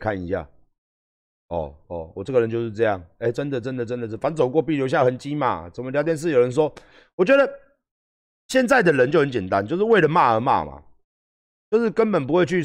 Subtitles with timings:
[0.00, 0.48] 看一下。
[1.48, 3.04] 哦哦，我这个人就是这样。
[3.18, 5.68] 哎，真的真的真的是，反走过必留下痕迹嘛。
[5.70, 6.72] 怎么聊天室有人说，
[7.16, 7.48] 我觉得
[8.46, 10.80] 现在的人就很简单，就是为了骂而骂嘛，
[11.68, 12.64] 就是根本不会去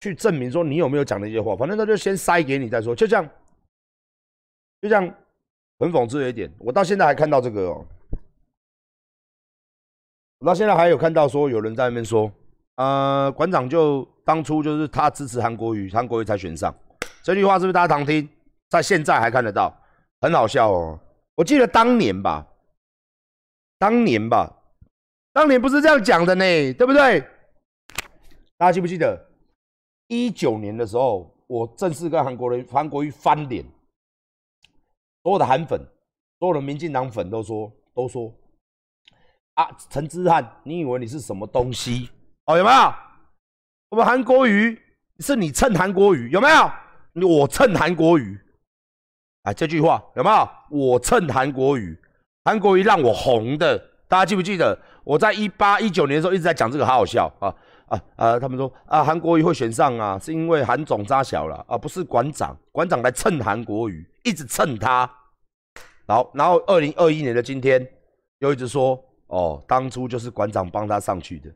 [0.00, 3.28] 去证明说你有没有讲那些话，反正他就先塞给你再说，就像，
[4.80, 5.04] 就像，
[5.78, 7.86] 很讽刺的一点，我到现在还看到这个哦，
[10.38, 12.32] 我到现在还有看到说有人在那边说，
[12.76, 16.74] 呃，馆长就当初就是他支持韩国瑜，韩国瑜才选上。
[17.22, 18.28] 这句话是不是大家常听？
[18.68, 19.74] 在现在还看得到，
[20.20, 20.98] 很好笑哦。
[21.36, 22.46] 我记得当年吧，
[23.78, 24.52] 当年吧，
[25.32, 26.44] 当年不是这样讲的呢，
[26.74, 27.20] 对不对？
[28.56, 29.18] 大家记不记得？
[30.08, 33.64] 一九年的时候，我正式跟韩国人、韩国瑜翻脸，
[35.22, 35.80] 所有的韩粉、
[36.38, 38.32] 所有的民进党粉都说，都说
[39.54, 42.10] 啊，陈之汉，你以为你是什么东西？
[42.46, 42.94] 哦，有没有？
[43.90, 44.78] 我们韩国瑜
[45.20, 47.28] 是你蹭韩国瑜，有没有？
[47.28, 48.38] 我蹭韩国瑜，
[49.42, 50.48] 啊，这句话有没有？
[50.70, 51.96] 我蹭韩国瑜，
[52.44, 54.76] 韩国瑜让我红的，大家记不记得？
[55.04, 57.54] 我在一八一九年的时候一直在讲这个，好好笑啊
[57.88, 58.40] 啊啊！
[58.40, 65.08] 他们说啊，韩国瑜会选上啊，是因为韩总扎小了啊，不是馆长，馆长来蹭韩国瑜，一直蹭他。
[66.06, 67.86] 然后，然后二零二一年的今天
[68.38, 71.50] 又一直说，哦，当初就是馆长帮他上去的，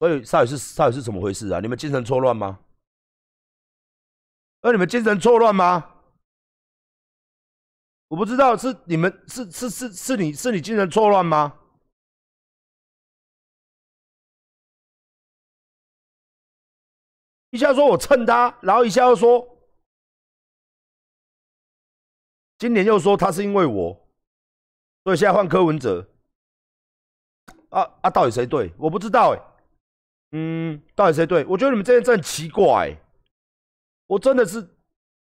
[0.00, 1.60] 所以到底是到底是怎么回事啊？
[1.60, 2.58] 你们精神错乱吗？
[4.62, 5.94] 而你们精神错乱吗？
[8.08, 11.58] 我不知道是你们是是是是你是你精神错乱吗？
[17.50, 19.46] 一下说我蹭他，然后一下又说，
[22.56, 23.92] 今年又说他是因为我，
[25.04, 26.08] 所以现在换柯文哲。
[27.68, 28.72] 啊啊，到底谁对？
[28.78, 29.49] 我不知道哎。
[30.32, 31.44] 嗯，到底谁对？
[31.46, 32.96] 我觉得你们这些真奇怪。
[34.06, 34.68] 我真的是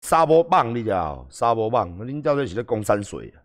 [0.02, 1.26] 沙波棒，你知道？
[1.30, 3.42] 沙波棒，恁到底是在攻山水啊？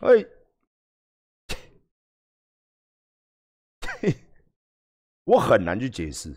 [0.00, 0.24] 哎，
[5.26, 6.34] 我很难去解释。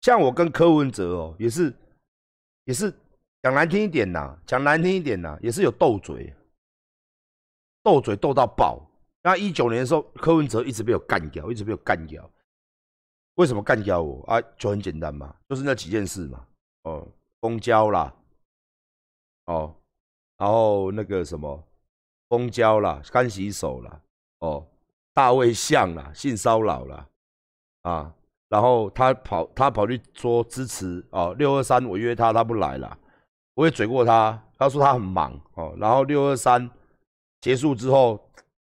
[0.00, 1.74] 像我跟柯文哲哦，也是，
[2.64, 2.88] 也是
[3.42, 6.32] 讲难听一点呐，讲难听一点呐，也是有斗嘴，
[7.82, 8.80] 斗嘴斗到爆。
[9.24, 12.30] 那一九年的时候，柯文哲一直被我干掉，一直被我干掉。
[13.34, 14.40] 为什么干掉我啊？
[14.56, 16.46] 就很简单嘛，就是那几件事嘛。
[16.84, 17.06] 哦，
[17.40, 18.14] 公交啦，
[19.46, 19.74] 哦，
[20.36, 21.60] 然后那个什么，
[22.28, 24.00] 公交啦，干洗手啦，
[24.38, 24.64] 哦，
[25.12, 27.08] 大卫像啦，性骚扰啦，
[27.82, 28.14] 啊。
[28.48, 32.96] 然后他跑，他跑去说支持哦，六二三，我约他，他不来了。
[33.54, 35.74] 我也嘴过他，他说他很忙哦。
[35.78, 36.70] 然后六二三
[37.40, 38.18] 结束之后，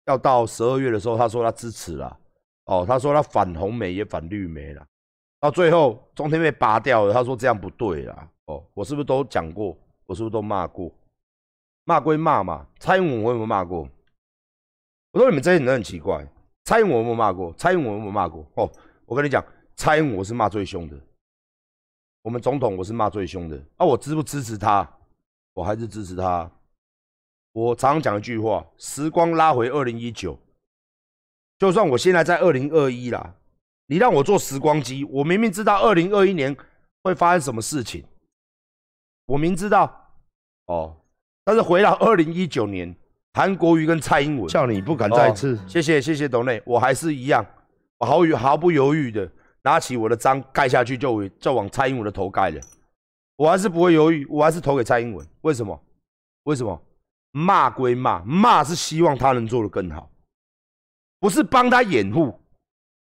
[0.05, 2.15] 要到十二月的时候，他说他支持了
[2.65, 2.85] 哦。
[2.87, 4.85] 他说他反红梅也反绿梅了。
[5.39, 8.63] 到最后中天被拔掉了，他说这样不对啦哦。
[8.75, 9.75] 我是不是都讲过？
[10.05, 10.91] 我是不是都骂过？
[11.85, 13.87] 骂归骂嘛，蔡英文我有没有骂过？
[15.13, 16.23] 我说你们这些人很奇怪，
[16.65, 17.51] 蔡英文有没有骂过？
[17.53, 18.45] 蔡英文有没有骂过？
[18.53, 18.69] 哦，
[19.07, 19.43] 我跟你讲。
[19.81, 20.95] 蔡英文我是骂最凶的，
[22.21, 23.83] 我们总统我是骂最凶的啊！
[23.83, 24.87] 我支不支持他？
[25.55, 26.47] 我还是支持他。
[27.51, 30.37] 我常常讲一句话：时光拉回二零一九，
[31.57, 33.33] 就算我现在在二零二一啦，
[33.87, 36.55] 你让我做时光机，我明明知道二零二一年
[37.01, 38.05] 会发生什么事情，
[39.25, 40.11] 我明知道
[40.67, 40.95] 哦，
[41.43, 42.95] 但是回到二零一九年，
[43.33, 47.43] 韩国瑜跟蔡英文叫你不敢再次，谢谢谢谢董内，我还是一样，
[47.97, 49.27] 我毫毫不犹豫的。
[49.63, 52.61] 拿起我的章盖下去，就就往蔡英文的头盖了。
[53.35, 55.27] 我还是不会犹豫，我还是投给蔡英文。
[55.41, 55.81] 为什么？
[56.43, 56.81] 为什么？
[57.31, 60.11] 骂归骂，骂是希望他能做得更好，
[61.19, 62.37] 不是帮他掩护，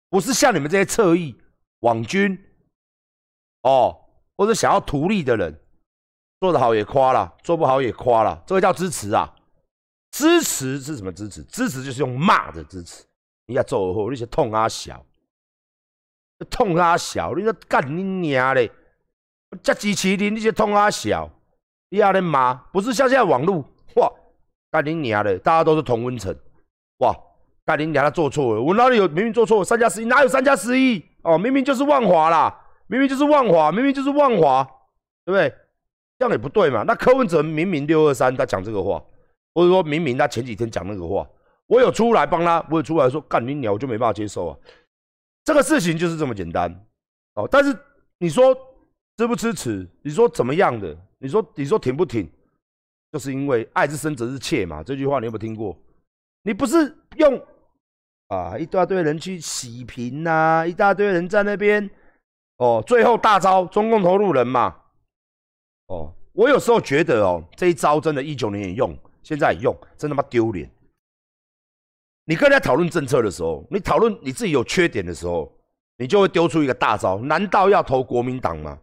[0.09, 1.36] 不是像你们这些侧翼
[1.80, 2.41] 网军
[3.64, 4.00] 哦，
[4.38, 5.59] 或者想要图利的人，
[6.40, 9.35] 做得好也夸了，做不好也夸了，这个叫支持啊！
[10.11, 11.44] 支持是什么支持？
[11.44, 13.03] 支持就是用骂的支持。
[13.46, 15.05] 你要做后那些痛啊小。
[16.45, 18.72] 痛啊小，你说干你娘嘞！
[19.61, 21.29] 这机器人，你些痛啊小，
[21.90, 22.53] 你还能骂？
[22.72, 23.63] 不是像现在网络
[23.95, 24.11] 哇，
[24.72, 25.37] 干你娘嘞！
[25.37, 26.35] 大家都是同温层
[26.99, 27.16] 哇，
[27.66, 29.63] 干你娘他做错了，我哪里有明明做错？
[29.63, 31.03] 三加十一哪有三加十一？
[31.22, 32.53] 哦，明明就是万华啦，
[32.87, 34.63] 明明就是万华，明明就是万华，
[35.25, 35.49] 对不对？
[36.19, 36.84] 这样也不对嘛。
[36.84, 39.01] 那柯文哲明明六二三他讲这个话，
[39.53, 41.28] 或者说明明他前几天讲那个话，
[41.67, 44.57] 我有出来帮他，我有出来说干你娘，我就没办法接受啊。
[45.45, 46.72] 这个事情就是这么简单
[47.35, 47.78] 哦，但是
[48.17, 48.55] 你说
[49.17, 49.87] 支不支持？
[50.01, 50.97] 你说怎么样的？
[51.19, 52.29] 你说你说挺不挺？
[53.11, 54.81] 就是因为爱之深，责之切嘛。
[54.84, 55.78] 这句话你有没有听过？
[56.43, 57.40] 你不是用
[58.28, 61.90] 啊一大堆人去洗屏呐，一大堆人在那边
[62.57, 64.75] 哦，最后大招中共投入人嘛。
[65.87, 70.69] 哦，我有时候觉得哦，这一招真的，一九年也用，现在也用，真他妈丢脸。
[72.25, 75.52] 你跟人家讨论政策的时候，你讨论你自己有缺点的时候，
[75.97, 77.20] 你就会丢出一个大招。
[77.20, 78.79] 难道要投国民党吗？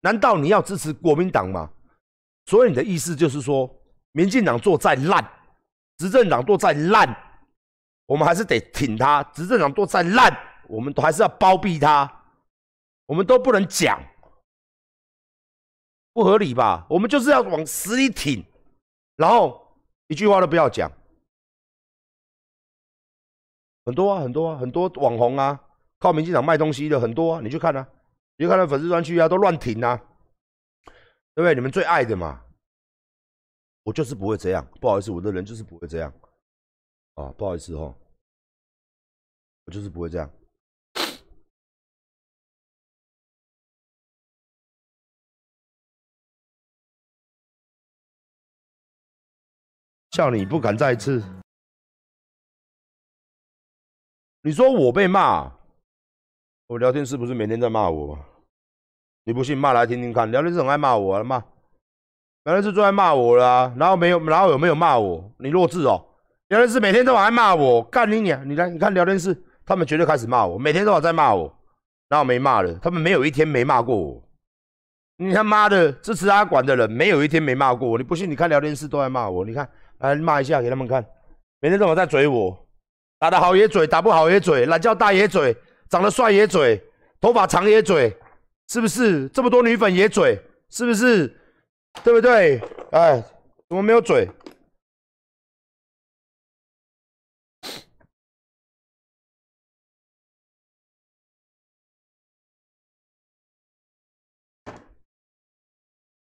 [0.00, 1.70] 难道你要支持国民党吗？
[2.46, 3.70] 所以你的意思就是说，
[4.12, 5.24] 民进党做再烂，
[5.98, 7.14] 执政党做再烂，
[8.06, 9.22] 我们还是得挺他。
[9.24, 10.36] 执政党做再烂，
[10.68, 12.10] 我们都还是要包庇他，
[13.06, 14.02] 我们都不能讲，
[16.12, 16.86] 不合理吧？
[16.90, 18.44] 我们就是要往死里挺，
[19.16, 19.78] 然后
[20.08, 20.90] 一句话都不要讲。
[23.84, 25.58] 很多啊，很多啊，很多网红啊，
[25.98, 27.88] 靠民进党卖东西的很多啊，你去看啊，
[28.36, 29.96] 你去看那粉丝专区啊，都乱停啊，
[31.34, 31.54] 对不对？
[31.54, 32.44] 你们最爱的嘛，
[33.84, 36.12] 我就是不会这样，不好意思，我的人就是不会这样，
[37.14, 37.96] 啊，不好意思哦，
[39.64, 40.30] 我就是不会这样，
[50.10, 51.39] 叫你不敢再次。
[54.42, 55.52] 你说我被骂，
[56.68, 58.24] 我聊天室不是每天在骂我吗？
[59.24, 61.36] 你不信骂来听听看，聊天室很爱骂我，骂，
[62.44, 65.30] 聊天室最爱骂我了，然后没有，然后有没有骂我？
[65.38, 66.02] 你弱智哦！
[66.48, 68.48] 聊天室每天都晚爱骂我，干你娘！
[68.48, 71.54] 你来，你看聊天室，他们绝对开始骂我，每天都在骂我，
[72.08, 74.22] 然后没骂了，他们没有一天没骂过我。
[75.18, 77.98] 你他妈的支持阿管的人，没有一天没骂过我。
[77.98, 78.30] 你不信？
[78.30, 81.04] 你看聊天室都在骂我，你看来骂一下给他们看，
[81.60, 82.66] 每天都有在追我。
[83.20, 85.54] 打得好也嘴，打不好也嘴，懒叫大也嘴，
[85.90, 86.82] 长得帅也嘴，
[87.20, 88.16] 头发长也嘴，
[88.68, 89.28] 是不是？
[89.28, 90.40] 这么多女粉也嘴，
[90.70, 91.28] 是不是？
[92.02, 92.58] 对不对？
[92.92, 93.20] 哎，
[93.68, 94.26] 怎么没有嘴？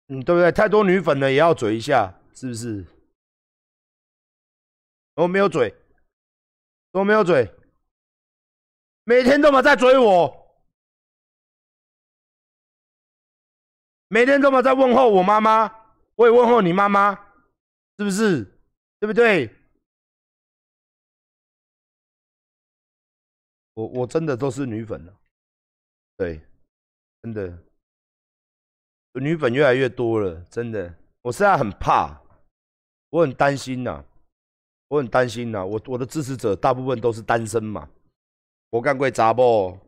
[0.10, 0.52] 嗯，对不对？
[0.52, 2.86] 太多女粉了也要嘴一下，是不是？
[5.16, 5.74] 我没有嘴。
[6.92, 7.50] 都没有嘴，
[9.04, 10.64] 每天都么在追我，
[14.08, 15.74] 每天都么在问候我妈妈，
[16.16, 17.16] 我也问候你妈妈，
[17.98, 18.44] 是不是？
[19.00, 19.50] 对不对？
[23.74, 25.22] 我我真的都是女粉了，
[26.18, 26.42] 对，
[27.24, 27.58] 真的，
[29.14, 32.22] 女粉越来越多了，真的，我现在很怕，
[33.10, 34.06] 我很担心呐。
[34.92, 37.88] 我很担心呐，我我的支持者大部分都是单身嘛，
[38.72, 39.80] 我干过查某，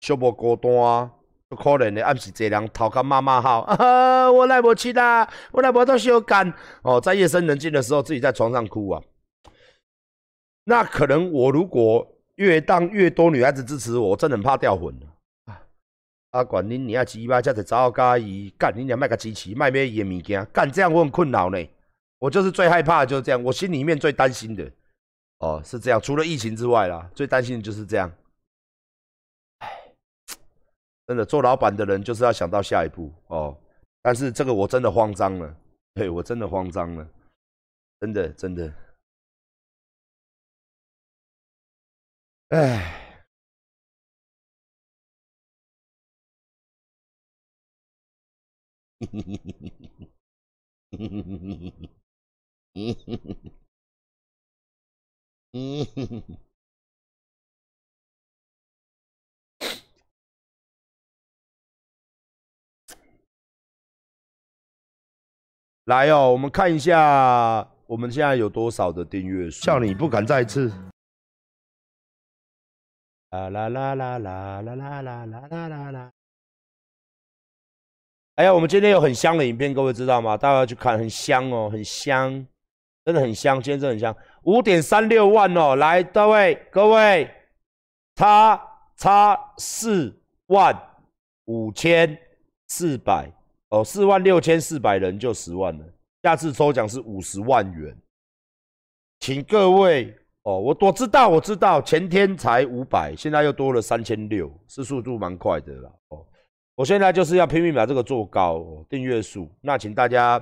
[0.00, 1.08] 小无孤单，
[1.48, 6.52] 不可能的，暗时这人偷看骂骂号，啊，我来不及啦，我来不到修干
[6.82, 9.00] 哦，在夜深人静的时候，自己在床上哭啊。
[10.64, 12.04] 那可能我如果
[12.34, 14.92] 越当越多女孩子支持我，我真的很怕掉粉
[15.46, 15.62] 啊。
[16.32, 21.64] 啊，管你你要鸡巴，这才找家己干，你俩卖个机器，卖咩嘢物件，干这样我很困扰呢。
[22.18, 23.42] 我就是最害怕，就是这样。
[23.44, 24.70] 我心里面最担心的，
[25.38, 26.00] 哦，是这样。
[26.00, 28.12] 除了疫情之外啦，最担心的就是这样。
[29.58, 29.94] 唉，
[31.06, 33.56] 真的，做老板的人就是要想到下一步哦。
[34.02, 35.56] 但是这个我真的慌张了，
[35.94, 37.08] 对我真的慌张了，
[38.00, 38.72] 真的真的。
[42.48, 43.04] 唉。
[52.80, 53.50] 嗯哼哼，
[55.52, 56.38] 嗯哼哼，
[65.86, 69.64] 来哦，我们看一下我们现在有多少的订阅数。
[69.66, 70.72] 叫你不敢再次。
[73.30, 76.12] 啦啦啦啦啦啦啦啦啦啦啦。
[78.36, 80.36] 哎呀，我们今天有很香的影片，各位知道吗？
[80.36, 82.46] 大家要去看，很香哦，很香。
[83.08, 85.76] 真的很香，今天真的很香，五点三六万哦！
[85.76, 87.26] 来，各位各位，
[88.16, 88.62] 差
[88.98, 90.14] 差四
[90.48, 90.78] 万
[91.46, 92.14] 五千
[92.66, 93.32] 四百
[93.70, 95.84] 哦，四万六千四百人就十万了。
[96.22, 97.96] 下次抽奖是五十万元，
[99.20, 106.26] 请各位哦，我我知道我知道，前天才五百，现在又多了三千六，是速度蛮快的了哦。
[106.74, 110.38] 我现在就是要拼命把这个做高订阅数，那请大家。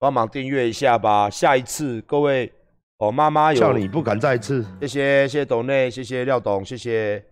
[0.00, 2.50] 帮忙订阅一下吧，下一次各位
[2.96, 7.22] 哦，妈妈有叫你不敢再次，谢谢谢谢董内，谢谢廖董，谢谢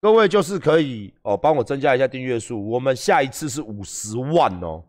[0.00, 2.70] 各位就是可以哦，帮我增加一下订阅数。
[2.70, 4.84] 我们下一次是五十万哦，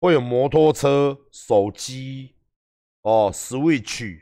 [0.00, 2.34] 会有摩托车、手机
[3.02, 4.18] 哦，Switch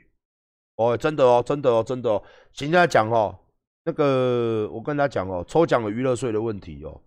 [0.76, 2.22] 哦，真的哦，真的哦，真的哦。
[2.52, 3.34] 请大家讲哦，
[3.82, 7.00] 那个我跟他讲哦，抽奖的娱乐税的问题哦，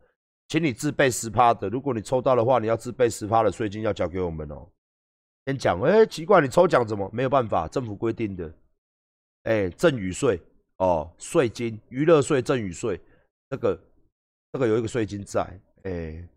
[0.47, 1.69] 请你自备十趴的。
[1.69, 4.67] 如果你抽到的话，你要自备十趴的税金要交给我们哦。
[5.45, 7.67] 先讲，哎，奇怪，你抽奖怎么没有办法？
[7.67, 8.51] 政府规定的，
[9.43, 10.41] 哎，赠与税
[10.77, 12.99] 哦，税金、娱乐税、赠与税，
[13.49, 13.79] 这个
[14.51, 15.41] 这个有一个税金在，
[15.83, 16.27] 哎。